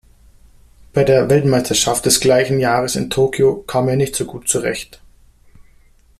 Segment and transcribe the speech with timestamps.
[0.93, 4.99] Bei der Weltmeisterschaft des gleichen Jahres in Tokio kam er nicht so gut zurecht.